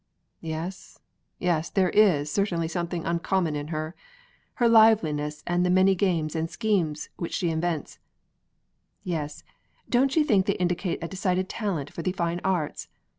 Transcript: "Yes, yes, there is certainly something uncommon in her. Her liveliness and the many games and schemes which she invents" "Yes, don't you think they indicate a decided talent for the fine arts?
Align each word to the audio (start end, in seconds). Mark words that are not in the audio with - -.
"Yes, 0.41 0.97
yes, 1.37 1.69
there 1.69 1.91
is 1.91 2.31
certainly 2.31 2.67
something 2.67 3.05
uncommon 3.05 3.55
in 3.55 3.67
her. 3.67 3.95
Her 4.55 4.67
liveliness 4.67 5.43
and 5.45 5.63
the 5.63 5.69
many 5.69 5.93
games 5.93 6.35
and 6.35 6.49
schemes 6.49 7.09
which 7.17 7.35
she 7.35 7.51
invents" 7.51 7.99
"Yes, 9.03 9.43
don't 9.87 10.15
you 10.15 10.23
think 10.23 10.47
they 10.47 10.53
indicate 10.53 11.03
a 11.03 11.07
decided 11.07 11.49
talent 11.49 11.93
for 11.93 12.01
the 12.01 12.13
fine 12.13 12.41
arts? 12.43 12.87